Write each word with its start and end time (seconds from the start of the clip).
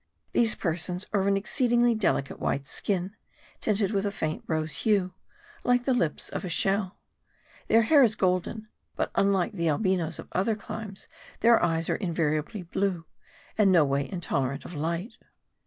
These 0.31 0.55
persons 0.55 1.05
are 1.13 1.21
of 1.21 1.27
an 1.27 1.37
exceedingly 1.37 1.93
delicate 1.93 2.39
white 2.39 2.65
skin, 2.65 3.15
tinted 3.59 3.91
with 3.91 4.03
a 4.07 4.11
faint 4.11 4.43
rose 4.47 4.77
hue, 4.77 5.13
like 5.63 5.83
the 5.83 5.93
lips 5.93 6.27
of 6.27 6.43
a 6.43 6.49
shell. 6.49 6.97
Their 7.67 7.83
hair 7.83 8.01
is 8.01 8.15
golden. 8.15 8.67
But, 8.95 9.11
unlike 9.13 9.51
the 9.51 9.69
Albinos 9.69 10.17
of 10.17 10.27
other 10.31 10.55
climes, 10.55 11.07
their 11.41 11.61
eyes 11.63 11.87
are 11.87 11.97
invariably 11.97 12.63
blue, 12.63 13.05
and 13.59 13.71
no 13.71 13.85
way 13.85 14.09
in 14.09 14.21
tolerant 14.21 14.65
of 14.65 14.73
light. 14.73 15.13